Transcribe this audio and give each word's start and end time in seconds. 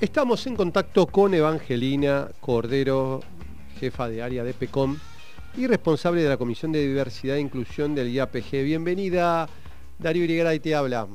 Estamos 0.00 0.46
en 0.46 0.54
contacto 0.54 1.08
con 1.08 1.34
Evangelina 1.34 2.28
Cordero, 2.40 3.18
jefa 3.80 4.08
de 4.08 4.22
área 4.22 4.44
de 4.44 4.54
PECOM 4.54 4.96
y 5.56 5.66
responsable 5.66 6.22
de 6.22 6.28
la 6.28 6.36
Comisión 6.36 6.70
de 6.70 6.86
Diversidad 6.86 7.34
e 7.34 7.40
Inclusión 7.40 7.96
del 7.96 8.08
IAPG. 8.08 8.62
Bienvenida, 8.62 9.48
Darío 9.98 10.54
y 10.54 10.60
te 10.60 10.76
habla. 10.76 11.08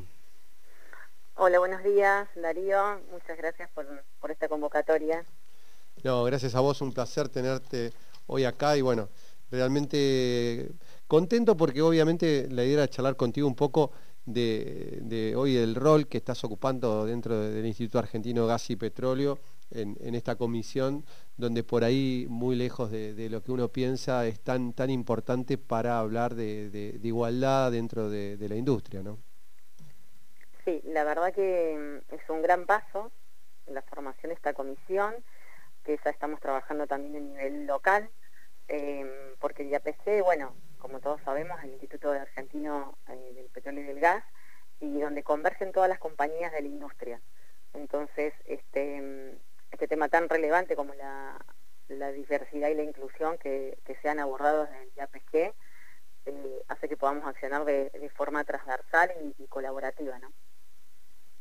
Hola, 1.36 1.60
buenos 1.60 1.82
días, 1.82 2.28
Darío. 2.36 3.00
Muchas 3.10 3.38
gracias 3.38 3.70
por, 3.74 3.88
por 4.20 4.32
esta 4.32 4.50
convocatoria. 4.50 5.24
No, 6.04 6.26
gracias 6.26 6.54
a 6.54 6.60
vos, 6.60 6.82
un 6.82 6.92
placer 6.92 7.30
tenerte 7.30 7.94
hoy 8.28 8.44
acá 8.44 8.76
y 8.76 8.82
bueno, 8.82 9.08
realmente 9.50 10.72
contento 11.08 11.56
porque 11.56 11.82
obviamente 11.82 12.50
la 12.52 12.66
idea 12.66 12.80
era 12.80 12.90
charlar 12.90 13.16
contigo 13.16 13.48
un 13.48 13.56
poco 13.56 13.94
de, 14.26 15.34
hoy 15.36 15.58
el 15.58 15.76
rol 15.76 16.08
que 16.08 16.18
estás 16.18 16.44
ocupando 16.44 17.06
dentro 17.06 17.40
del 17.40 17.66
Instituto 17.66 18.00
Argentino 18.00 18.48
Gas 18.48 18.70
y 18.70 18.76
Petróleo 18.76 19.40
en, 19.72 20.16
esta 20.16 20.36
comisión, 20.36 21.04
donde 21.36 21.64
por 21.64 21.84
ahí, 21.84 22.28
muy 22.30 22.56
lejos 22.56 22.92
de, 22.92 23.30
lo 23.30 23.42
que 23.42 23.52
uno 23.52 23.70
piensa, 23.70 24.26
es 24.26 24.40
tan, 24.40 24.74
tan 24.74 24.90
importante 24.90 25.58
para 25.58 26.00
hablar 26.00 26.36
de, 26.36 27.00
igualdad 27.04 27.72
dentro 27.72 28.10
de, 28.10 28.48
la 28.48 28.56
industria, 28.56 29.02
¿no? 29.02 29.20
Sí, 30.66 30.82
la 30.86 31.04
verdad 31.04 31.34
que 31.34 32.02
mm, 32.10 32.16
es 32.16 32.30
un 32.30 32.42
gran 32.42 32.66
paso 32.66 33.12
la 33.68 33.82
formación 33.82 34.30
de 34.30 34.36
esta 34.36 34.54
comisión, 34.54 35.16
que 35.84 36.00
ya 36.04 36.12
estamos 36.12 36.40
trabajando 36.40 36.88
también 36.88 37.16
a 37.16 37.20
nivel 37.20 37.66
local, 37.66 38.10
em, 38.68 39.08
porque 39.40 39.64
el 39.64 39.70
IAPC, 39.70 40.24
bueno, 40.24 40.56
como 40.84 41.00
todos 41.00 41.22
sabemos, 41.22 41.58
el 41.64 41.72
Instituto 41.72 42.12
Argentino 42.12 42.98
eh, 43.08 43.32
del 43.36 43.50
Petróleo 43.50 43.86
y 43.86 43.88
del 43.88 44.02
Gas, 44.02 44.22
y 44.82 45.00
donde 45.00 45.24
convergen 45.24 45.72
todas 45.72 45.88
las 45.88 45.98
compañías 45.98 46.52
de 46.52 46.62
la 46.62 46.68
industria. 46.68 47.22
Entonces, 47.72 48.34
este, 48.44 49.40
este 49.72 49.88
tema 49.88 50.10
tan 50.10 50.28
relevante 50.28 50.76
como 50.76 50.94
la, 50.94 51.40
diversidad 51.88 52.68
y 52.68 52.74
la 52.74 52.84
inclusión 52.84 53.38
que, 53.38 53.78
se 54.02 54.10
han 54.10 54.20
abordado 54.20 54.66
desde 54.66 54.84
el 54.84 55.00
APG, 55.00 55.56
eh, 56.26 56.64
hace 56.68 56.90
que 56.90 56.98
podamos 56.98 57.26
accionar 57.28 57.64
de, 57.64 58.12
forma 58.14 58.44
transversal 58.44 59.10
y, 59.38 59.48
colaborativa, 59.48 60.20
¿no? 60.20 60.34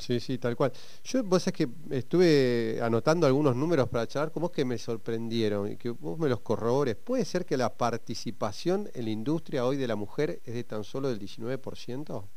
Sí, 0.03 0.19
sí, 0.19 0.36
tal 0.36 0.56
cual. 0.56 0.72
Yo, 1.05 1.22
vos 1.22 1.45
sabés 1.45 1.58
que 1.58 1.97
estuve 1.97 2.81
anotando 2.83 3.25
algunos 3.25 3.55
números 3.55 3.89
para 3.89 4.08
charlar, 4.08 4.33
como 4.33 4.47
es 4.47 4.53
que 4.53 4.64
me 4.64 4.77
sorprendieron 4.77 5.70
y 5.70 5.77
que 5.77 5.91
vos 5.91 6.19
me 6.19 6.28
los 6.28 6.41
corrobores. 6.41 6.97
¿Puede 6.97 7.25
ser 7.25 7.47
que 7.47 7.56
la 7.56 7.72
participación 7.77 8.91
en 8.95 9.05
la 9.05 9.11
industria 9.11 9.64
hoy 9.64 9.77
de 9.77 9.86
la 9.86 9.95
mujer 9.95 10.41
es 10.45 10.55
de 10.55 10.64
tan 10.64 10.83
solo 10.83 11.08
del 11.08 11.20
19%? 11.20 12.28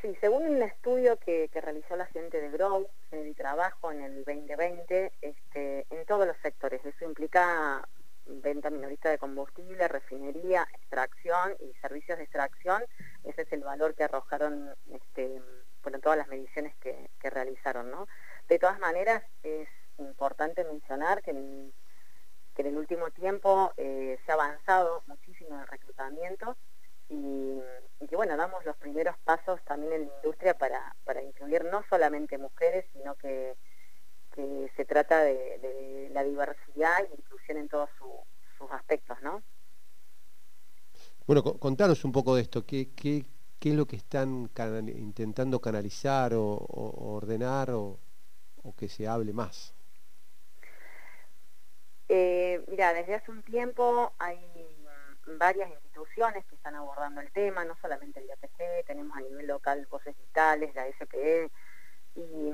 Sí, 0.00 0.16
según 0.22 0.46
un 0.46 0.62
estudio 0.62 1.18
que, 1.18 1.50
realizó 1.52 1.96
la 1.96 2.06
gente 2.06 2.40
de 2.40 2.50
Grow, 2.50 2.88
en 3.10 3.26
el 3.26 3.34
trabajo 3.34 3.92
en 3.92 4.02
el 4.02 4.24
2020, 4.24 5.12
este, 5.20 5.86
en 5.90 6.06
todos 6.06 6.26
los 6.26 6.36
sectores. 6.38 6.80
Eso 6.82 7.04
implica 7.04 7.86
venta 8.26 8.70
minorista 8.70 9.10
de 9.10 9.18
combustible, 9.18 9.86
refinería, 9.86 10.66
extracción 10.74 11.56
y 11.60 11.74
servicios 11.80 12.16
de 12.16 12.24
extracción. 12.24 12.82
Ese 13.24 13.42
es 13.42 13.52
el 13.52 13.60
valor 13.60 13.94
que 13.94 14.04
arrojaron 14.04 14.74
este, 14.90 15.42
bueno, 15.84 16.00
todas 16.00 16.18
las 16.18 16.28
mediciones 16.28 16.74
que, 16.76 17.08
realizaron. 17.22 17.90
¿no? 17.90 18.06
De 18.48 18.58
todas 18.58 18.78
maneras, 18.78 19.22
es 19.42 19.68
importante 19.98 20.64
mencionar 20.64 21.22
que 21.22 21.30
en, 21.30 21.72
el 22.56 22.76
último 22.76 23.10
tiempo 23.10 23.72
eh, 23.76 24.18
se 24.24 24.32
ha 24.32 24.34
avanzado 24.34 25.02
muchísimo 25.06 25.54
en 25.54 25.60
el 25.60 25.66
reclutamiento 25.66 26.56
y, 27.08 27.60
que 28.08 28.16
bueno, 28.16 28.36
damos 28.36 28.64
los 28.64 28.76
primeros 28.76 29.16
pasos 29.24 29.60
también 29.64 29.92
en 29.92 30.08
la 30.08 30.14
industria 30.16 30.54
para, 30.56 30.94
incluir 31.22 31.64
no 31.64 31.82
solamente 31.88 32.38
mujeres, 32.38 32.84
sino 32.92 33.14
que, 33.16 33.56
se 34.76 34.84
trata 34.84 35.22
de, 35.22 36.10
la 36.12 36.24
diversidad 36.24 36.98
y 37.08 37.14
inclusión 37.14 37.58
en 37.58 37.68
todos 37.68 37.88
sus 38.58 38.70
aspectos, 38.72 39.16
¿no? 39.22 39.42
Bueno, 41.26 41.42
contanos 41.42 42.04
un 42.04 42.12
poco 42.12 42.34
de 42.34 42.42
esto, 42.42 42.66
¿qué, 42.66 42.90
qué, 42.94 43.24
qué 43.64 43.70
es 43.70 43.76
lo 43.76 43.86
que 43.86 43.96
están 43.96 44.50
intentando 44.90 45.58
canalizar 45.58 46.34
o, 46.34 46.66
ordenar 46.68 47.70
o, 47.70 47.98
que 48.76 48.90
se 48.90 49.08
hable 49.08 49.32
más? 49.32 49.74
Eh, 52.10 52.62
mira, 52.68 52.92
desde 52.92 53.14
hace 53.14 53.30
un 53.30 53.42
tiempo 53.42 54.12
hay 54.18 54.38
varias 55.38 55.70
instituciones 55.70 56.44
que 56.44 56.56
están 56.56 56.74
abordando 56.74 57.22
el 57.22 57.32
tema, 57.32 57.64
no 57.64 57.74
solamente 57.80 58.20
el 58.20 58.26
IAPC, 58.26 58.84
tenemos 58.86 59.16
a 59.16 59.22
nivel 59.22 59.46
local 59.46 59.86
Voces 59.90 60.14
Vitales, 60.18 60.74
la 60.74 60.86
SPE, 60.86 61.50
y, 62.16 62.52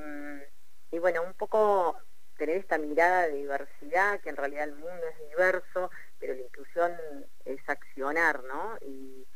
y 0.93 0.99
bueno, 1.01 1.25
un 1.25 1.35
poco 1.35 1.97
tener 2.37 2.59
esta 2.59 2.79
mirada 2.79 3.27
de 3.27 3.35
diversidad, 3.35 4.21
que 4.21 4.29
en 4.29 4.37
realidad 4.37 4.63
el 4.63 4.77
mundo 4.77 5.03
es 5.09 5.29
diverso, 5.29 5.91
pero 6.21 6.35
la 6.35 6.43
inclusión 6.43 6.93
es 7.45 7.69
accionar, 7.69 8.45
¿no? 8.45 8.77
Y, 8.83 9.27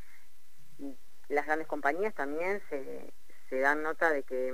las 1.29 1.45
grandes 1.45 1.67
compañías 1.67 2.13
también 2.13 2.61
se, 2.69 3.59
dan 3.59 3.83
nota 3.83 4.11
de 4.11 4.23
que, 4.23 4.53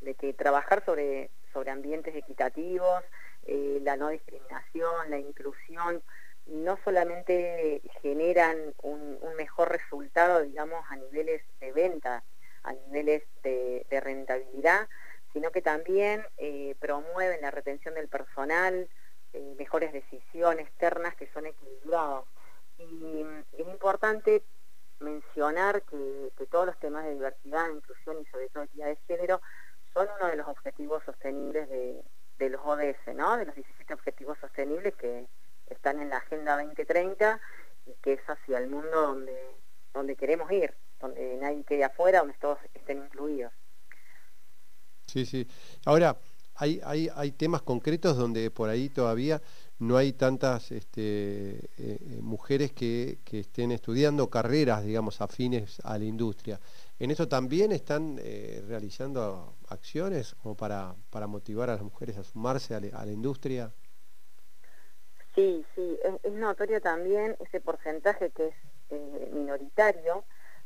de 0.00 0.14
que 0.14 0.34
trabajar 0.34 0.84
sobre, 0.84 1.30
sobre 1.52 1.70
ambientes 1.70 2.14
equitativos, 2.14 3.02
eh, 3.46 3.80
la 3.82 3.96
no 3.96 4.10
discriminación, 4.10 5.10
la 5.10 5.18
inclusión, 5.18 6.02
no 6.48 6.78
solamente 6.84 7.82
generan 8.02 8.74
un, 8.82 9.18
mejor 9.36 9.70
resultado, 9.70 10.42
digamos, 10.42 10.84
a 10.90 10.96
niveles 10.96 11.42
de 11.60 11.72
venta, 11.72 12.24
a 12.64 12.72
niveles 12.72 13.22
de, 13.42 13.86
rentabilidad, 14.02 14.88
sino 15.32 15.52
que 15.52 15.62
también 15.62 16.24
eh, 16.38 16.74
promueven 16.80 17.40
la 17.40 17.50
retención 17.50 17.94
del 17.94 18.08
personal, 18.08 18.88
eh, 19.32 19.54
mejores 19.56 19.92
decisiones 19.92 20.66
externas 20.66 21.14
que 21.14 21.28
son 21.32 21.46
equilibradas. 21.46 22.24
Y 22.78 23.24
es 23.52 23.68
importante 23.68 24.42
mencionar 25.00 25.82
que, 25.82 26.32
todos 26.50 26.66
los 26.66 26.78
temas 26.78 27.04
de 27.04 27.14
diversidad, 27.14 27.68
inclusión 27.70 28.16
y 28.20 28.24
sobre 28.26 28.48
todo 28.48 28.64
equidad 28.64 28.86
de 28.86 28.96
género 29.06 29.40
son 29.92 30.08
uno 30.18 30.30
de 30.30 30.36
los 30.36 30.48
objetivos 30.48 31.02
sostenibles 31.04 31.68
de, 31.68 32.50
los 32.50 32.60
ODS, 32.64 33.14
¿no? 33.14 33.36
de 33.36 33.46
los 33.46 33.54
17 33.54 33.94
objetivos 33.94 34.38
sostenibles 34.40 34.94
que 34.94 35.26
están 35.66 36.00
en 36.00 36.10
la 36.10 36.18
Agenda 36.18 36.56
2030 36.56 37.40
y 37.86 37.92
que 38.02 38.14
es 38.14 38.20
hacia 38.28 38.58
el 38.58 38.68
mundo 38.68 38.90
donde, 38.90 39.56
donde 39.92 40.16
queremos 40.16 40.50
ir, 40.52 40.74
donde 41.00 41.36
nadie 41.36 41.64
quede 41.64 41.84
afuera, 41.84 42.20
donde 42.20 42.34
todos 42.34 42.58
estén 42.74 42.98
incluidos. 42.98 43.52
Sí, 45.06 45.26
sí. 45.26 45.48
Ahora, 45.84 46.16
hay, 46.54 46.80
hay, 46.84 47.08
hay 47.14 47.32
temas 47.32 47.62
concretos 47.62 48.16
donde 48.16 48.50
por 48.50 48.68
ahí 48.68 48.88
todavía 48.88 49.40
no 49.78 49.96
hay 49.96 50.12
tantas 50.12 50.72
este, 50.72 51.00
eh, 51.00 51.68
eh, 51.78 52.18
mujeres 52.20 52.72
que, 52.72 53.18
estén 53.30 53.70
estudiando 53.70 54.28
carreras, 54.28 54.84
digamos, 54.84 55.20
afines 55.20 55.80
a 55.84 55.98
la 55.98 56.04
industria. 56.04 56.58
¿En 56.98 57.10
eso 57.10 57.28
también 57.28 57.70
están 57.70 58.18
eh, 58.20 58.62
realizando 58.66 59.56
acciones 59.68 60.34
como 60.34 60.56
para, 60.56 60.94
motivar 61.28 61.70
a 61.70 61.74
las 61.74 61.82
mujeres 61.82 62.18
a 62.18 62.24
sumarse 62.24 62.74
a, 62.74 62.80
la 62.80 63.12
industria? 63.12 63.72
Sí, 65.34 65.64
sí, 65.76 65.98
es, 66.24 66.32
notorio 66.32 66.80
también 66.80 67.36
ese 67.38 67.60
porcentaje 67.60 68.30
que 68.30 68.48
es 68.48 69.32
minoritario 69.32 70.24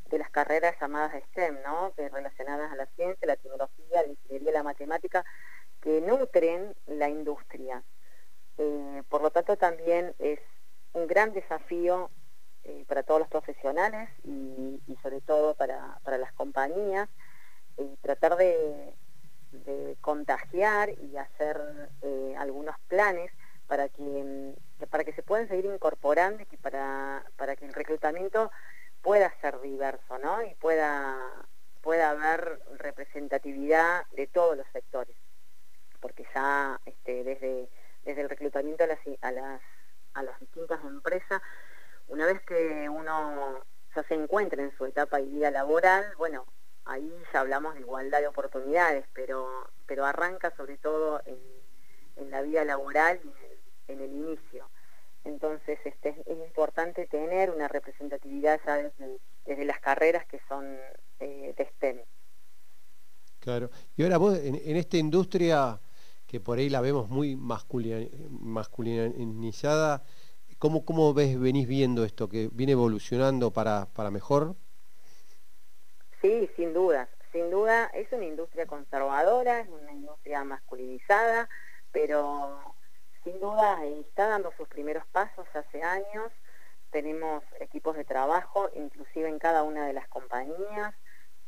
de 0.09 0.19
las 0.19 0.31
carreras 0.31 0.77
llamadas 0.81 1.23
STEM, 1.31 1.59
¿no? 1.65 1.93
que 1.95 2.09
relacionadas 2.09 2.73
a 2.73 2.77
la 2.77 2.87
ciencia, 2.87 3.27
la 3.27 3.37
tecnología, 3.37 4.03
la 4.03 4.09
ingeniería, 4.09 4.53
la 4.53 4.63
matemática, 4.63 5.25
que 5.83 6.01
nutren 6.01 6.75
la 6.87 7.11
industria. 7.11 7.83
Eh, 8.59 9.03
por 9.09 9.23
lo 9.23 9.31
tanto, 9.31 9.57
también 9.57 10.15
es 10.19 10.39
un 10.93 11.07
gran 11.07 11.33
desafío 11.33 12.11
eh, 12.65 12.85
para 12.87 13.03
todos 13.03 13.21
los 13.21 13.29
profesionales 13.29 14.09
y, 14.25 14.81
sobre 15.03 15.21
todo 15.21 15.55
para, 15.55 15.99
las 16.05 16.33
compañías, 16.35 17.09
eh, 17.77 17.97
tratar 18.03 18.37
de, 18.37 18.95
contagiar 20.01 20.89
y 20.99 21.17
hacer 21.19 21.61
algunos 22.39 22.75
planes 22.89 23.31
para 23.67 23.89
que, 23.91 24.55
para 24.89 25.05
que 25.05 25.13
se 25.13 25.23
puedan 25.23 25.47
seguir 25.47 25.67
incorporando 25.67 26.43
y 26.51 26.57
para, 26.57 27.23
para 27.37 27.55
que 27.55 27.67
el 27.67 27.75
reclutamiento 27.75 28.51
pueda 29.03 29.33
ser 29.41 29.61
diverso 29.61 30.19
¿no? 30.19 30.43
y 30.43 30.55
pueda, 30.55 31.19
pueda 31.83 32.11
haber 32.11 32.61
representatividad 32.79 34.07
de 34.13 34.27
todos 34.29 34.57
los 34.57 34.67
sectores, 34.73 35.17
porque 36.01 36.25
ya 36.35 36.81
este, 36.87 37.25
desde 37.25 37.69
desde 38.05 38.23
el 38.23 38.29
reclutamiento 38.29 38.85
a 38.85 38.87
las, 38.87 38.99
a 39.21 39.33
las, 39.33 39.61
a 40.15 40.23
las 40.23 40.41
distintas 40.41 40.83
empresas, 40.85 41.41
una 42.09 42.27
vez 42.27 42.41
que 42.43 42.89
uno 42.89 43.65
ya 43.95 44.03
se 44.05 44.15
encuentra 44.15 44.63
en 44.63 44.77
su 44.77 44.85
etapa 44.85 45.21
y 45.21 45.27
vida 45.27 45.51
laboral, 45.51 46.05
bueno, 46.17 46.47
ahí 46.85 47.13
ya 47.33 47.41
hablamos 47.41 47.75
de 47.75 47.81
igualdad 47.81 48.21
de 48.21 48.29
oportunidades, 48.29 49.05
pero, 49.15 49.71
pero 49.87 50.05
arranca 50.05 50.55
sobre 50.57 50.79
todo 50.79 51.21
en, 51.27 51.41
la 52.31 52.41
vida 52.41 52.65
laboral 52.65 53.21
y 53.25 53.93
en 53.93 54.01
el, 54.01 54.11
inicio. 54.11 54.71
Entonces 55.25 55.79
este, 55.85 56.11
es 56.25 56.39
importante 56.49 57.07
tener 57.07 57.51
una 57.51 57.69
representatividad 57.69 58.61
ya 58.65 58.77
desde, 59.45 59.65
las 59.65 59.81
carreras 59.81 60.25
que 60.27 60.41
son 60.49 60.79
eh, 61.21 61.53
de 61.57 61.67
STEM. 61.77 62.01
Claro. 63.41 63.71
Y 63.97 64.05
ahora 64.05 64.19
vos, 64.19 64.39
en, 64.39 64.77
esta 64.77 64.97
industria 64.97 65.79
que 66.33 66.41
por 66.41 66.59
ahí 66.59 66.69
la 66.71 66.81
vemos 66.81 67.11
muy 67.11 67.37
masculinizada, 67.37 70.03
¿cómo, 70.59 70.87
¿cómo 70.87 71.13
ves, 71.13 71.39
venís 71.39 71.69
viendo 71.69 72.07
esto, 72.07 72.31
que 72.31 72.49
viene 72.51 72.73
evolucionando 72.73 73.53
para, 73.53 73.85
para 73.93 74.11
mejor? 74.11 74.57
Sí, 76.23 76.49
sin 76.57 76.73
duda, 76.73 77.11
sin 77.33 77.51
duda 77.51 77.91
es 77.93 78.11
una 78.13 78.25
industria 78.25 78.65
conservadora, 78.65 79.61
es 79.61 79.69
una 79.69 79.93
industria 79.93 80.43
masculinizada, 80.43 81.51
pero 81.93 82.63
sin 83.25 83.39
duda 83.39 83.85
está 83.85 84.29
dando 84.29 84.55
sus 84.57 84.67
primeros 84.69 85.05
pasos 85.09 85.47
hace 85.53 85.83
años. 85.83 86.33
Tenemos 86.91 87.45
equipos 87.61 87.95
de 87.95 88.07
trabajo, 88.07 88.71
inclusive 88.75 89.29
en 89.29 89.39
cada 89.39 89.65
una 89.65 89.87
de 89.87 89.93
las 89.93 90.09
compañías, 90.09 90.95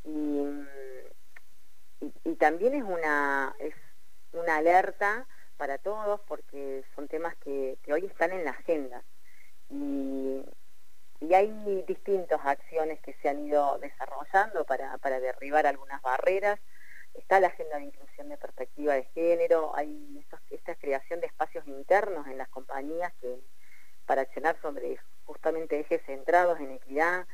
y, 0.05 0.45
también 2.39 2.75
es 2.75 2.83
una, 2.83 3.57
alerta 4.57 5.27
para 5.57 5.79
todos 5.79 6.21
porque 6.27 6.85
son 6.95 7.09
temas 7.09 7.35
que, 7.37 7.79
hoy 7.93 8.07
están 8.07 8.33
en 8.33 8.45
la 8.45 8.51
agenda. 8.51 9.03
Y 9.71 11.33
hay 11.33 11.85
distintas 11.87 12.41
acciones 12.45 13.01
que 13.01 13.15
se 13.15 13.29
han 13.29 13.47
ido 13.47 13.79
desarrollando 13.79 14.65
para, 14.65 15.21
derribar 15.21 15.67
algunas 15.67 16.03
barreras. 16.03 16.61
Está 17.15 17.41
la 17.41 17.49
agenda 17.49 17.79
de 17.79 17.85
inclusión 17.85 18.29
de 18.29 18.37
perspectiva 18.37 18.95
de 18.95 19.05
género, 19.15 19.75
hay 19.75 20.25
esta 20.51 20.75
creación 20.75 21.21
de 21.21 21.27
espacios 21.27 21.67
internos 21.67 22.27
en 22.27 22.39
las 22.39 22.49
compañías 22.49 23.13
que, 23.21 23.39
para 24.05 24.23
accionar 24.23 24.61
sobre 24.61 24.99
justamente 25.25 25.81
ejes 25.81 26.03
centrados 26.05 26.59
en 26.61 26.73
equidad. 26.73 27.27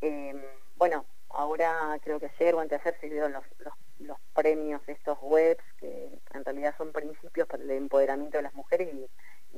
Em, 0.00 0.42
bueno, 0.76 1.04
ahora 1.34 1.98
creo 2.02 2.20
que 2.20 2.26
ayer 2.26 2.54
o 2.54 2.60
antes 2.60 2.82
de 2.82 2.88
ayer 2.88 3.00
se 3.00 3.10
dieron 3.10 3.32
los, 3.32 3.44
los, 3.98 4.18
premios 4.34 4.84
de 4.86 4.94
estos 4.94 5.18
webs, 5.22 5.62
que 5.78 6.10
en 6.34 6.44
realidad 6.44 6.74
son 6.76 6.92
principios 6.92 7.46
para 7.46 7.62
el 7.62 7.70
empoderamiento 7.70 8.38
de 8.38 8.42
las 8.42 8.54
mujeres 8.54 8.88
y, 8.92 9.08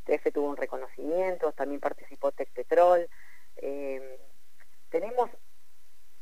TF 0.05 0.31
tuvo 0.33 0.51
un 0.51 0.59
reconocimiento, 0.59 1.53
también 1.53 1.81
participó 1.81 2.31
Tech 2.31 2.51
Petrol. 2.53 3.09
Eh, 3.57 4.21
tenemos 4.91 5.31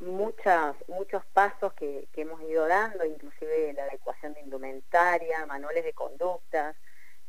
muchas, 0.00 0.76
muchos 0.88 1.24
pasos 1.26 1.72
que, 1.74 2.08
hemos 2.14 2.40
ido 2.42 2.66
dando, 2.66 3.04
inclusive 3.04 3.72
la 3.72 3.84
adecuación 3.84 4.34
de 4.34 4.40
indumentaria, 4.40 5.44
manuales 5.46 5.84
de 5.84 5.92
conductas, 5.92 6.76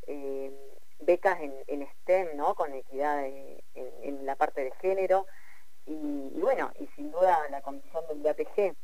eh, 0.06 0.52
becas 1.00 1.38
en, 1.40 1.88
STEM, 2.00 2.36
¿no? 2.36 2.54
con 2.54 2.72
equidad 2.72 3.26
en, 3.26 4.26
la 4.26 4.36
parte 4.36 4.62
de 4.64 4.72
género, 4.80 5.26
y, 5.86 6.40
bueno, 6.40 6.72
y 6.78 6.86
sin 6.96 7.10
duda 7.10 7.38
la 7.50 7.62
comisión 7.62 8.04
del 8.08 8.22
IAPG. 8.22 8.74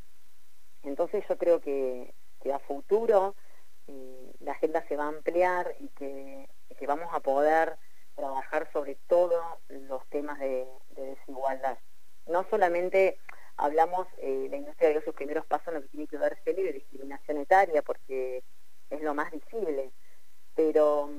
Entonces 0.84 1.24
yo 1.28 1.36
creo 1.36 1.60
que, 1.60 2.14
a 2.52 2.58
futuro 2.60 3.36
eh, 3.86 4.32
la 4.40 4.52
agenda 4.52 4.84
se 4.88 4.96
va 4.96 5.04
a 5.04 5.08
ampliar 5.08 5.74
y 5.78 5.88
que 5.88 6.48
vamos 6.86 7.08
a 7.12 7.20
poder 7.20 7.78
trabajar 8.14 8.68
sobre 8.72 8.96
todo 9.06 9.40
los 9.68 10.06
temas 10.08 10.38
de, 10.38 10.66
desigualdad. 10.96 11.78
No 12.26 12.46
solamente 12.50 13.18
hablamos, 13.56 14.06
eh, 14.18 14.48
la 14.50 14.56
industria 14.56 14.90
dio 14.90 15.02
sus 15.02 15.14
primeros 15.14 15.46
pasos 15.46 15.68
en 15.68 15.74
lo 15.74 15.82
que 15.82 15.88
tiene 15.88 16.06
que 16.06 16.18
ver 16.18 16.36
género 16.44 16.68
y 16.68 16.72
discriminación 16.72 17.38
etaria, 17.38 17.82
porque 17.82 18.42
es 18.90 19.02
lo 19.02 19.14
más 19.14 19.30
visible, 19.30 19.90
pero 20.54 21.10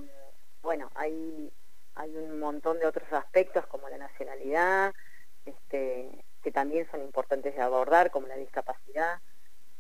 bueno, 0.62 0.92
hay, 0.96 1.52
hay 1.96 2.16
un 2.16 2.40
montón 2.40 2.80
de 2.80 2.86
otros 2.86 3.12
aspectos 3.12 3.66
como 3.68 3.90
la 3.90 3.98
nacionalidad, 3.98 4.94
este, 5.46 6.26
que 6.42 6.52
también 6.52 6.88
son 6.92 7.02
importantes 7.02 7.56
de 7.56 7.62
abordar, 7.62 8.12
como 8.12 8.28
la 8.28 8.36
discapacidad, 8.36 9.20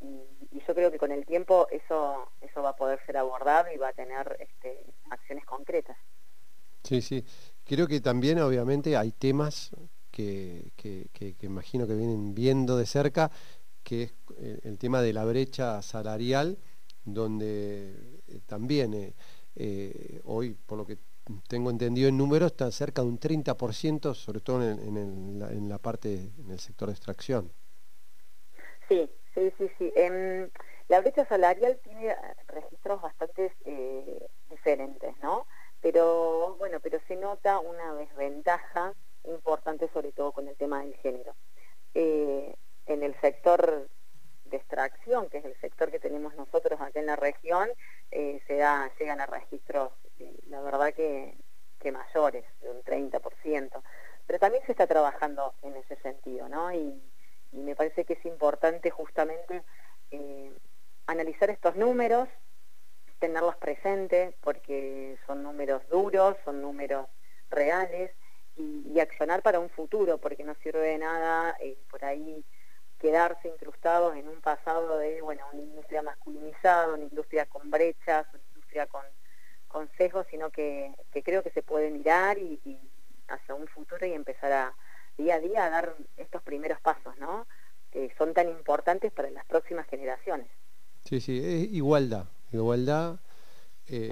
y, 0.02 0.22
yo 0.66 0.74
creo 0.76 0.92
que 0.92 0.98
con 0.98 1.12
el 1.12 1.26
tiempo 1.26 1.68
eso, 1.72 2.32
eso 2.40 2.62
va 2.62 2.70
a 2.70 2.76
poder 2.76 3.00
ser 3.06 3.18
abordado 3.18 3.72
y 3.74 3.78
va 3.78 3.90
a 3.90 3.94
tener 3.94 4.38
este, 4.40 4.86
acciones 5.10 5.46
concretas. 5.46 5.98
Sí, 6.84 7.02
sí. 7.02 7.26
Creo 7.66 7.88
que 7.88 8.00
también 8.00 8.40
obviamente 8.40 8.96
hay 8.96 9.12
temas 9.12 9.72
que, 10.10 10.72
imagino 11.42 11.88
que 11.88 11.96
vienen 11.96 12.34
viendo 12.36 12.78
de 12.78 12.86
cerca, 12.86 13.32
que 13.84 14.04
es 14.04 14.14
eh, 14.38 14.60
el 14.64 14.78
tema 14.78 15.02
de 15.02 15.12
la 15.12 15.26
brecha 15.26 15.82
salarial, 15.82 16.58
donde 17.04 18.22
eh, 18.28 18.40
también 18.46 19.14
eh, 19.56 20.22
hoy, 20.24 20.56
por 20.66 20.78
lo 20.78 20.86
que 20.86 20.98
tengo 21.48 21.70
entendido 21.70 22.10
en 22.10 22.18
números, 22.18 22.52
está 22.52 22.70
cerca 22.72 23.02
de 23.02 23.08
un 23.08 23.20
30%, 23.20 24.14
sobre 24.14 24.40
todo 24.40 24.62
en, 24.64 25.70
la, 25.70 25.78
parte, 25.80 26.32
en 26.38 26.52
el 26.52 26.60
sector 26.60 26.90
de 26.90 26.94
extracción. 26.94 27.52
Sí, 28.90 29.10
sí, 29.34 29.52
sí, 29.58 29.70
sí. 29.78 29.94
Em, 29.96 30.50
la 30.90 31.02
brecha 31.02 31.26
salarial 31.26 31.80
tiene 31.84 32.16
registros 32.48 33.02
bastante 33.02 33.54
diferentes, 34.50 35.16
¿no? 35.22 35.46
pero 35.84 36.56
bueno, 36.58 36.80
pero 36.80 36.98
se 37.08 37.18
nota 37.18 37.60
una 37.60 37.94
desventaja 37.94 38.94
importante 39.26 39.90
sobre 39.94 40.14
todo 40.14 40.32
con 40.32 40.48
el 40.48 40.56
tema 40.56 40.80
del 40.82 40.96
género. 40.96 41.36
Eh, 41.94 42.56
en 42.86 43.04
el 43.04 43.20
sector 43.20 43.90
de 44.46 44.58
extracción, 44.58 45.30
que 45.30 45.40
es 45.40 45.46
el 45.46 45.60
sector 45.60 45.92
que 45.92 46.00
tenemos 46.00 46.34
nosotros 46.36 46.80
acá 46.80 47.00
en 47.02 47.08
la 47.08 47.18
región, 47.18 47.70
eh, 48.12 48.42
se 48.48 48.56
da, 48.56 48.90
llegan 48.98 49.20
a 49.20 49.26
registros, 49.26 49.92
eh, 50.03 50.03
la 50.48 50.62
verdad 50.62 50.94
que, 50.94 51.38
mayores, 51.92 52.46
de 52.62 52.70
un 52.70 52.82
30%, 52.82 53.84
pero 54.26 54.40
también 54.40 54.66
se 54.66 54.72
está 54.72 54.88
trabajando 54.88 55.54
en 55.64 55.76
ese 55.76 55.98
sentido, 55.98 56.48
¿no? 56.48 56.72
Y, 56.72 57.02
y 57.52 57.58
me 57.58 57.76
parece 57.76 58.06
que 58.06 58.14
es 58.14 58.26
importante 58.26 58.90
justamente 58.90 59.64
analizar 61.08 61.50
estos 61.50 61.76
números, 61.76 62.30
tenerlos 63.20 63.56
presentes 63.58 64.34
porque 64.42 65.18
son 65.26 65.44
números 65.44 65.82
duros, 65.90 66.36
son 66.46 66.62
números 66.62 67.08
reales 67.50 68.12
y, 68.56 69.00
accionar 69.00 69.42
para 69.42 69.60
un 69.60 69.70
futuro 69.70 70.18
porque 70.18 70.44
no 70.44 70.56
sirve 70.56 70.80
de 70.80 70.98
nada 70.98 71.56
eh, 71.60 71.78
por 71.90 72.06
ahí 72.06 72.46
quedarse 73.00 73.50
incrustados 73.50 74.16
en 74.16 74.30
un 74.30 74.40
pasado 74.40 74.98
de, 74.98 75.22
bueno, 75.22 75.46
una 75.52 75.62
industria 75.62 76.02
masculinizada, 76.02 76.94
una 76.94 77.04
industria 77.04 77.46
con 77.48 77.70
brechas, 77.70 78.26
una 78.34 78.44
industria 78.54 78.88
con, 78.88 79.04
consejos, 79.74 80.26
sino 80.30 80.52
que, 80.52 80.94
creo 81.26 81.42
que 81.44 81.50
se 81.50 81.64
puede 81.64 81.90
mirar 81.90 82.38
y, 82.38 82.80
hacia 83.28 83.56
un 83.56 83.68
futuro 83.68 84.06
y 84.06 84.14
empezar 84.14 84.52
a 84.52 84.74
día 85.18 85.36
a 85.36 85.40
día 85.40 85.66
a 85.66 85.70
dar 85.70 85.96
estos 86.16 86.42
primeros 86.44 86.80
pasos, 86.80 87.18
¿no? 87.18 87.48
Que 87.92 88.14
son 88.18 88.34
tan 88.34 88.48
importantes 88.50 89.12
para 89.12 89.30
las 89.32 89.46
próximas 89.46 89.88
generaciones. 89.88 90.48
Sí, 91.04 91.20
sí, 91.20 91.40
es 91.40 91.74
igualdad, 91.74 92.26
igualdad 92.52 93.20
eh, 93.88 94.12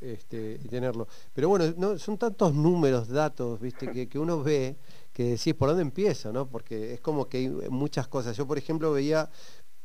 este, 0.00 0.58
y 0.62 0.68
tenerlo. 0.68 1.06
Pero 1.32 1.48
bueno, 1.48 1.72
no, 1.76 1.98
son 1.98 2.18
tantos 2.18 2.52
números, 2.52 3.08
datos, 3.08 3.60
viste, 3.60 3.90
que, 3.90 4.08
que, 4.08 4.18
uno 4.18 4.42
ve 4.42 4.76
que 5.12 5.24
decís 5.24 5.54
por 5.54 5.68
dónde 5.68 5.82
empieza, 5.82 6.32
¿no? 6.32 6.48
Porque 6.48 6.94
es 6.94 7.00
como 7.00 7.28
que 7.28 7.38
hay 7.38 7.48
muchas 7.48 8.08
cosas. 8.08 8.36
Yo, 8.36 8.46
por 8.46 8.58
ejemplo, 8.58 8.92
veía 8.92 9.30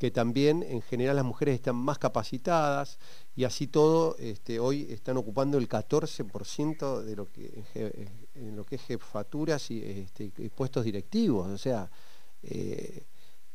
que 0.02 0.10
también 0.10 0.64
en 0.64 0.82
general 0.82 1.16
las 1.16 1.26
mujeres 1.26 1.54
están 1.54 1.76
más 1.76 2.00
capacitadas 2.00 2.98
y 3.36 3.44
así 3.44 3.68
todo 3.68 4.16
este, 4.18 4.60
hoy 4.60 4.88
están 4.90 5.16
ocupando 5.16 5.60
el 5.60 5.70
14% 5.70 7.02
de 7.04 7.16
lo 7.16 7.32
que 7.32 7.64
en 8.34 8.56
lo 8.56 8.66
que 8.66 8.78
es 8.78 8.82
jefaturas 8.82 9.70
y, 9.70 9.84
este, 9.84 10.32
puestos 10.50 10.86
directivos, 10.86 11.48
o 11.48 11.58
sea, 11.60 11.92
eh, 12.42 13.04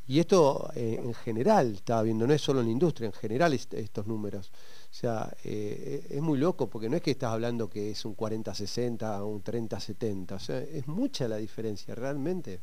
y 0.07 0.21
esto 0.21 0.71
eh, 0.77 1.01
en 1.03 1.15
general, 1.15 1.75
estaba 1.75 2.03
viendo, 2.03 2.29
no 2.29 2.33
es 2.33 2.43
solo 2.43 2.61
en 2.61 2.67
la 2.67 2.73
industria, 2.73 3.07
en 3.07 3.13
general 3.13 3.53
estos 3.53 4.07
números. 4.07 4.53
O 4.89 4.95
sea, 4.95 5.37
eh, 5.43 6.07
es 6.09 6.23
muy 6.23 6.39
loco 6.39 6.71
porque 6.71 6.89
no 6.89 6.95
es 6.95 7.03
que 7.03 7.11
estás 7.11 7.33
hablando 7.33 7.69
que 7.69 7.91
es 7.91 8.05
un 8.05 8.17
40-60 8.17 9.21
o 9.21 9.27
un 9.27 9.43
30-70, 9.43 10.33
o 10.33 10.39
sea, 10.39 10.61
es 10.61 10.87
mucha 10.87 11.27
la 11.27 11.39
diferencia 11.39 11.97
realmente. 11.97 12.61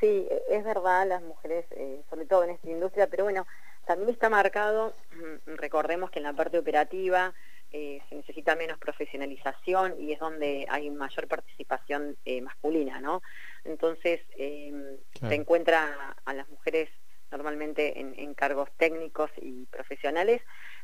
Sí, 0.00 0.26
es 0.48 0.64
verdad, 0.64 1.06
las 1.06 1.22
mujeres, 1.22 1.66
eh, 1.72 2.02
sobre 2.08 2.26
todo 2.26 2.44
en 2.44 2.50
esta 2.50 2.70
industria, 2.70 3.06
pero 3.06 3.24
bueno, 3.24 3.46
también 3.86 4.08
está 4.10 4.30
marcado, 4.30 4.94
mm, 5.12 5.56
recordemos 5.56 6.10
que 6.10 6.18
en 6.18 6.24
la 6.24 6.32
parte 6.32 6.58
operativa 6.58 7.34
se 7.72 8.16
necesita 8.16 8.56
menos 8.56 8.78
profesionalización 8.78 9.94
y 10.00 10.12
es 10.12 10.18
donde 10.18 10.66
hay 10.68 10.90
mayor 10.90 11.28
participación 11.28 12.16
masculina, 12.42 13.00
¿no? 13.00 13.22
Entonces 13.62 14.20
em, 14.36 14.96
se 15.20 15.34
encuentra 15.36 16.16
a 16.24 16.34
las 16.34 16.48
mujeres 16.48 16.90
normalmente 17.30 18.00
en, 18.00 18.34
cargos 18.34 18.68
técnicos 18.76 19.30
y 19.36 19.66
profesionales, 19.66 20.42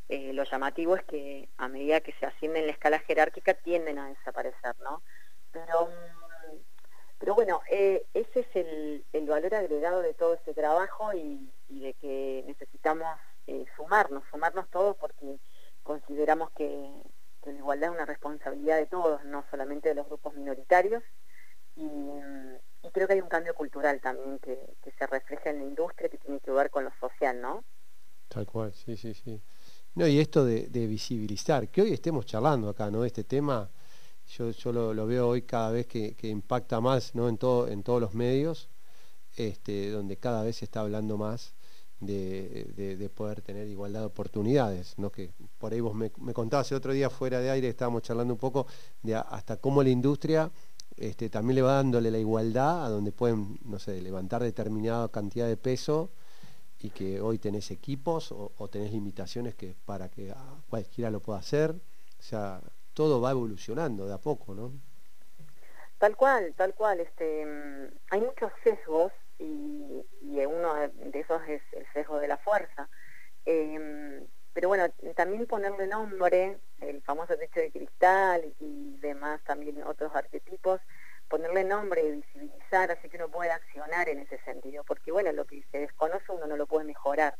eh, 0.08 0.32
lo 0.32 0.44
llamativo 0.44 0.96
es 0.96 1.02
que 1.04 1.48
a 1.56 1.68
medida 1.68 2.00
que 2.00 2.12
se 2.20 2.26
asciende 2.26 2.60
en 2.60 2.66
la 2.66 2.72
escala 2.72 3.00
jerárquica 3.00 3.54
tienden 3.54 3.98
a 3.98 4.08
desaparecer, 4.08 4.76
¿no? 4.80 5.02
Pero, 5.50 5.86
mm, 5.86 6.25
pero 7.18 7.34
bueno, 7.34 7.60
eh, 7.70 8.06
ese 8.14 8.40
es 8.40 8.46
el, 8.54 9.26
valor 9.26 9.54
agregado 9.54 10.02
de 10.02 10.14
todo 10.14 10.34
este 10.34 10.54
trabajo 10.54 11.12
y, 11.14 11.50
de 11.68 11.94
que 11.94 12.44
necesitamos 12.46 13.06
sumarnos, 13.76 14.22
sumarnos 14.30 14.68
todos 14.70 14.96
porque 14.96 15.38
consideramos 15.82 16.50
que, 16.52 16.90
la 17.44 17.52
igualdad 17.52 17.90
es 17.90 17.94
una 17.94 18.06
responsabilidad 18.06 18.76
de 18.76 18.86
todos, 18.86 19.24
no 19.24 19.44
solamente 19.50 19.90
de 19.90 19.94
los 19.94 20.06
grupos 20.06 20.34
minoritarios. 20.34 21.02
Y, 21.76 21.86
creo 22.92 23.06
que 23.06 23.14
hay 23.14 23.20
un 23.20 23.28
cambio 23.28 23.54
cultural 23.54 24.00
también 24.00 24.38
que, 24.38 24.58
se 24.98 25.06
refleja 25.06 25.50
en 25.50 25.58
la 25.58 25.64
industria 25.64 26.08
que 26.08 26.18
tiene 26.18 26.40
que 26.40 26.50
ver 26.50 26.70
con 26.70 26.84
lo 26.84 26.90
social, 26.98 27.40
¿no? 27.40 27.64
Tal 28.28 28.46
cual, 28.46 28.72
sí, 28.72 28.96
sí, 28.96 29.14
sí. 29.14 29.40
No, 29.94 30.06
y 30.06 30.18
esto 30.18 30.44
de, 30.44 30.68
visibilizar, 30.86 31.68
que 31.68 31.82
hoy 31.82 31.92
estemos 31.92 32.26
charlando 32.26 32.68
acá, 32.68 32.90
¿no? 32.90 33.04
Este 33.04 33.24
tema, 33.24 33.68
yo, 34.28 34.50
yo 34.50 34.72
lo, 34.72 35.06
veo 35.06 35.28
hoy 35.28 35.42
cada 35.42 35.70
vez 35.70 35.86
que, 35.86 36.16
impacta 36.22 36.80
más, 36.80 37.14
¿no? 37.14 37.28
En, 37.28 37.38
todo, 37.38 37.68
en 37.68 37.82
todos 37.82 38.00
los 38.00 38.14
medios, 38.14 38.68
este, 39.36 39.90
donde 39.90 40.16
cada 40.16 40.42
vez 40.42 40.56
se 40.56 40.64
está 40.64 40.80
hablando 40.80 41.16
más 41.16 41.54
de, 42.00 43.10
poder 43.14 43.40
tener 43.42 43.68
igualdad 43.68 44.00
de 44.00 44.06
oportunidades, 44.06 44.94
¿no? 44.98 45.10
que 45.10 45.30
por 45.58 45.72
ahí 45.72 45.80
vos 45.80 45.94
me, 45.94 46.10
contabas 46.10 46.70
el 46.70 46.78
otro 46.78 46.92
día 46.92 47.10
fuera 47.10 47.40
de 47.40 47.50
aire, 47.50 47.68
estábamos 47.68 48.02
charlando 48.02 48.34
un 48.34 48.40
poco 48.40 48.66
de 49.02 49.14
hasta 49.14 49.56
cómo 49.56 49.82
la 49.82 49.90
industria 49.90 50.50
este, 50.96 51.30
también 51.30 51.56
le 51.56 51.62
va 51.62 51.74
dándole 51.74 52.10
la 52.10 52.18
igualdad 52.18 52.86
a 52.86 52.88
donde 52.88 53.12
pueden, 53.12 53.58
no 53.64 53.78
sé, 53.78 54.00
levantar 54.00 54.42
determinada 54.42 55.08
cantidad 55.08 55.46
de 55.46 55.56
peso 55.56 56.10
y 56.80 56.90
que 56.90 57.20
hoy 57.20 57.38
tenés 57.38 57.70
equipos 57.70 58.32
o, 58.32 58.68
tenés 58.70 58.92
limitaciones 58.92 59.54
que 59.54 59.74
para 59.84 60.10
que 60.10 60.32
cualquiera 60.68 61.10
lo 61.10 61.20
pueda 61.20 61.38
hacer, 61.38 61.70
o 62.18 62.22
sea, 62.22 62.60
todo 62.96 63.20
va 63.20 63.30
evolucionando 63.30 64.06
de 64.06 64.14
a 64.14 64.18
poco, 64.18 64.54
¿no? 64.54 64.72
Tal 65.98 66.16
cual, 66.16 66.54
tal 66.56 66.74
cual, 66.74 67.00
este, 67.00 67.44
mm, 67.44 67.88
hay 68.10 68.20
muchos 68.22 68.50
sesgos 68.64 69.12
y, 69.38 70.02
uno 70.46 70.74
de 70.74 71.20
esos 71.20 71.42
es 71.48 71.62
el 71.72 71.86
sesgo 71.92 72.18
de 72.18 72.28
la 72.28 72.38
fuerza. 72.38 72.88
Em, 73.44 74.26
pero 74.52 74.68
bueno, 74.68 74.88
también 75.14 75.46
ponerle 75.46 75.86
nombre, 75.86 76.58
el 76.80 77.02
famoso 77.02 77.36
techo 77.36 77.60
de 77.60 77.70
cristal 77.70 78.54
y 78.58 78.96
demás 79.00 79.42
también 79.44 79.82
otros 79.82 80.14
arquetipos, 80.14 80.80
ponerle 81.28 81.64
nombre 81.64 82.02
y 82.02 82.12
visibilizar, 82.12 82.90
así 82.90 83.08
que 83.08 83.16
uno 83.16 83.28
puede 83.28 83.50
accionar 83.50 84.08
en 84.08 84.20
ese 84.20 84.38
sentido, 84.44 84.84
porque 84.84 85.12
bueno, 85.12 85.32
lo 85.32 85.44
que 85.44 85.62
se 85.70 85.80
desconoce 85.80 86.32
uno 86.32 86.46
no 86.46 86.56
lo 86.56 86.66
puede 86.66 86.84
mejorar. 86.84 87.36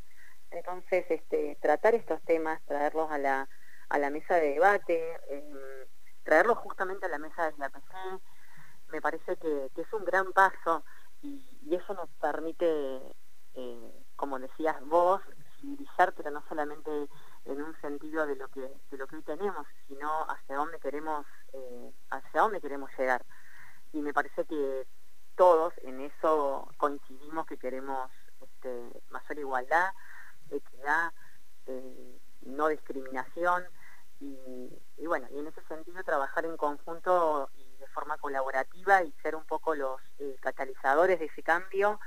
Entonces, 0.51 1.05
este, 1.09 1.57
tratar 1.61 1.95
estos 1.95 2.21
temas, 2.23 2.61
traerlos 2.65 3.09
a 3.11 3.17
la, 3.17 3.49
a 3.89 3.97
la 3.97 4.09
mesa 4.09 4.35
de 4.35 4.53
debate, 4.53 5.17
em, 5.29 5.57
traerlos 6.23 6.57
justamente 6.57 7.05
a 7.05 7.09
la 7.09 7.19
mesa 7.19 7.51
de 7.51 7.57
la 7.57 7.69
PC, 7.69 7.93
me 8.91 9.01
que, 9.35 9.69
es 9.75 9.93
un 9.93 10.05
gran 10.05 10.31
paso 10.33 10.83
y, 11.21 11.43
eso 11.69 11.93
nos 11.93 12.09
permite, 12.21 13.01
eh, 13.55 14.05
como 14.15 14.39
decías 14.39 14.81
vos, 14.85 15.21
civilizar, 15.59 16.13
pero 16.13 16.31
no 16.31 16.41
solamente 16.47 17.09
en 17.45 17.61
un 17.61 17.75
sentido 17.81 18.25
de 18.25 18.37
lo 18.37 18.47
que, 18.47 18.71
lo 18.91 19.05
que 19.05 19.17
hoy 19.17 19.21
tenemos, 19.23 19.67
sino 19.87 20.09
hacia 20.29 20.55
dónde 20.55 20.79
queremos, 20.79 21.25
eh, 21.51 21.91
hacia 22.09 22.41
dónde 22.41 22.61
queremos 22.61 22.89
llegar. 22.97 23.25
Y 23.91 24.01
me 24.01 24.13
parece 24.13 24.45
que 24.45 24.87
todos 25.35 25.73
en 25.83 26.01
eso 26.01 26.69
coincidimos 26.77 27.45
que 27.47 27.57
queremos 27.57 28.09
este, 28.41 29.01
mayor 29.09 29.39
igualdad, 29.39 29.91
equidad, 30.49 31.11
eh, 31.65 32.19
no 32.41 32.67
discriminación 32.69 33.65
y, 34.19 35.05
bueno, 35.05 35.27
y 35.31 35.39
en 35.39 35.47
ese 35.47 35.61
sentido 35.67 36.03
trabajar 36.03 36.45
en 36.45 36.57
conjunto 36.57 37.26
y 39.05 39.11
ser 39.21 39.35
un 39.35 39.45
poco 39.45 39.75
los 39.75 39.99
catalizadores 40.39 41.19
de 41.19 41.25
ese 41.25 41.43
cambio 41.43 41.99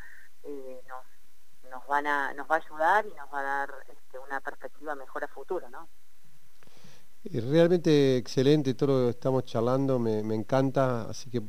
eh, 0.43 0.81
nos, 0.89 1.71
nos, 1.71 1.87
van 1.87 2.07
a, 2.07 2.33
nos 2.35 2.51
va 2.51 2.57
a 2.57 2.59
ayudar 2.59 3.07
y 3.07 3.15
nos 3.15 3.33
va 3.33 3.41
a 3.41 3.43
dar 3.43 3.75
este, 3.89 4.19
una 4.19 4.41
perspectiva 4.41 4.95
mejor 4.95 5.25
a 5.25 5.29
futuro, 5.29 5.69
¿no? 5.69 5.89
Realmente 7.23 8.17
excelente 8.17 8.73
todo 8.75 9.01
lo 9.01 9.05
que 9.07 9.11
estamos 9.11 9.45
charlando, 9.45 9.99
me, 9.99 10.21
encanta, 10.35 11.03
así 11.03 11.31
que 11.31 11.43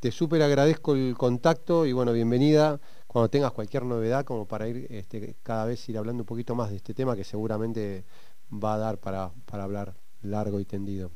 te 0.00 0.10
súper 0.10 0.42
agradezco 0.42 0.94
el 0.94 1.14
contacto 1.16 1.86
y 1.86 1.92
bueno, 1.92 2.12
bienvenida 2.12 2.80
cuando 3.06 3.30
tengas 3.30 3.52
cualquier 3.52 3.84
novedad 3.84 4.24
como 4.24 4.48
para 4.48 4.66
ir 4.66 4.88
este, 4.90 5.36
cada 5.44 5.66
vez 5.66 5.88
ir 5.88 5.98
hablando 5.98 6.24
un 6.24 6.26
poquito 6.26 6.56
más 6.56 6.70
de 6.70 6.76
este 6.76 6.94
tema 6.94 7.14
que 7.14 7.22
seguramente 7.22 8.04
va 8.52 8.74
a 8.74 8.78
dar 8.78 8.98
para, 8.98 9.30
para 9.46 9.62
hablar 9.62 9.94
largo 10.22 10.58
y 10.58 10.64
tendido. 10.64 11.12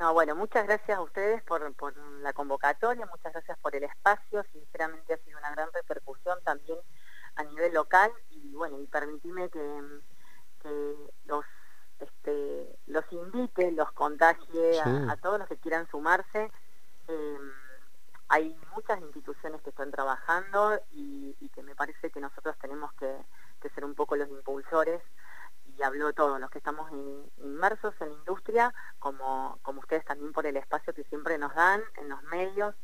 No, 0.00 0.14
bueno, 0.14 0.34
muchas 0.34 0.66
gracias 0.66 0.96
a 0.96 1.02
ustedes 1.02 1.42
por, 1.42 1.60
la 2.22 2.32
convocatoria, 2.32 3.04
muchas 3.04 3.34
gracias 3.34 3.58
por 3.58 3.76
el 3.76 3.84
espacio, 3.84 4.42
sinceramente 4.50 5.12
ha 5.12 5.18
sido 5.18 5.38
una 5.38 5.50
gran 5.50 5.68
repercusión 5.74 6.38
también 6.42 6.78
a 7.34 7.44
nivel 7.44 7.74
local 7.74 8.10
y 8.30 8.54
bueno, 8.54 8.80
y 8.80 8.86
permitime 8.86 9.50
que, 9.50 11.10
los 11.26 11.44
este, 11.98 12.78
los 12.86 13.04
invite, 13.12 13.72
los 13.72 13.92
contagie 13.92 14.80
a, 14.80 15.18
todos 15.18 15.38
los 15.38 15.48
que 15.48 15.58
quieran 15.58 15.86
sumarse. 15.90 16.50
Em, 17.06 17.52
hay 18.28 18.58
muchas 18.74 19.02
instituciones 19.02 19.60
que 19.60 19.68
están 19.68 19.90
trabajando 19.90 20.80
y, 20.92 21.36
que 21.54 21.62
me 21.62 21.74
parece 21.74 22.10
que 22.10 22.20
nosotros 22.20 22.56
tenemos 22.58 22.90
que, 22.94 23.14
que 23.60 23.68
ser 23.70 23.84
un 23.84 23.94
poco 23.94 24.16
los 24.16 24.30
impulsores 24.30 25.02
y 25.80 25.82
habló 25.82 26.12
todos 26.12 26.40
los 26.40 26.50
que 26.50 26.58
estamos 26.58 26.90
inmersos 27.38 27.94
en 28.00 28.08
la 28.08 28.14
industria, 28.14 28.74
como 28.98 29.58
ustedes 29.90 30.04
también 30.04 30.32
por 30.32 30.46
el 30.46 30.56
espacio 30.56 30.94
que 30.94 31.02
siempre 31.04 31.36
nos 31.36 31.52
dan 31.52 31.82
en 32.00 32.08
los 32.08 32.22
medios, 32.24 32.76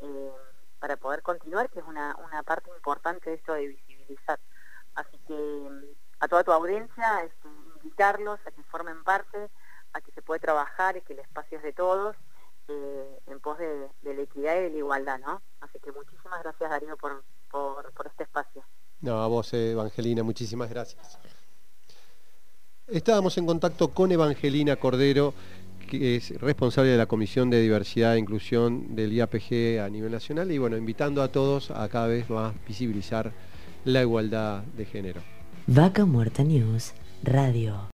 eh, 0.00 0.32
para 0.78 0.96
poder 0.96 1.20
continuar, 1.22 1.68
que 1.70 1.80
es 1.80 1.84
una, 1.86 2.14
una 2.24 2.44
parte 2.44 2.70
importante 2.76 3.30
de 3.30 3.36
esto 3.36 3.52
de 3.54 3.66
visibilizar. 3.66 4.38
Así 4.94 5.18
que 5.26 5.68
a 6.20 6.28
toda 6.28 6.44
tu 6.44 6.52
audiencia, 6.52 7.24
este, 7.24 7.48
invitarlos 7.82 8.38
a 8.46 8.52
que 8.52 8.62
formen 8.64 9.02
parte, 9.02 9.50
a 9.92 10.00
que 10.00 10.12
se 10.12 10.22
puede 10.22 10.38
trabajar 10.38 10.96
y 10.96 11.00
que 11.00 11.14
el 11.14 11.18
espacio 11.18 11.58
es 11.58 11.64
de 11.64 11.72
todos, 11.72 12.14
eh, 12.68 13.20
en 13.26 13.40
pos 13.40 13.58
de, 13.58 13.90
la 14.02 14.22
equidad 14.22 14.56
y 14.58 14.60
de 14.60 14.70
la 14.70 14.76
igualdad, 14.76 15.18
¿no? 15.18 15.42
Así 15.60 15.80
que 15.80 15.90
muchísimas 15.90 16.44
gracias 16.44 16.70
Darío 16.70 16.96
por, 16.96 17.24
por, 17.50 17.92
por 17.92 18.06
este 18.06 18.22
espacio. 18.22 18.62
No, 19.00 19.20
a 19.20 19.26
vos, 19.26 19.52
Evangelina, 19.52 20.22
muchísimas 20.22 20.70
gracias. 20.70 21.18
Estábamos 22.86 23.36
en 23.38 23.46
contacto 23.46 23.88
con 23.92 24.12
Evangelina 24.12 24.76
Cordero, 24.76 25.34
que 25.86 26.16
es 26.16 26.30
responsable 26.40 26.90
de 26.90 26.98
la 26.98 27.06
Comisión 27.06 27.50
de 27.50 27.60
Diversidad 27.60 28.16
e 28.16 28.18
Inclusión 28.18 28.94
del 28.94 29.12
IAPG 29.12 29.80
a 29.84 29.88
nivel 29.88 30.12
nacional 30.12 30.50
y 30.50 30.58
bueno, 30.58 30.76
invitando 30.76 31.22
a 31.22 31.28
todos 31.28 31.70
a 31.70 31.88
cada 31.88 32.06
vez 32.06 32.28
más 32.30 32.54
visibilizar 32.66 33.32
la 33.84 34.02
igualdad 34.02 34.62
de 34.76 34.84
género. 34.84 35.20
Vaca 35.66 36.04
Muerta 36.04 36.42
News 36.44 36.92
Radio. 37.22 37.88